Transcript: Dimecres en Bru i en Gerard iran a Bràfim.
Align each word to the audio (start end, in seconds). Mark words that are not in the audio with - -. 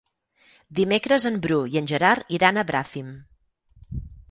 Dimecres 0.79 1.27
en 1.31 1.37
Bru 1.43 1.59
i 1.75 1.79
en 1.83 1.91
Gerard 1.93 2.35
iran 2.39 2.59
a 2.59 2.65
Bràfim. 2.73 3.15